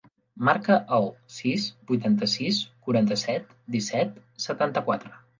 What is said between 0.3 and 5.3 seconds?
Marca el sis, vuitanta-sis, quaranta-set, disset, setanta-quatre.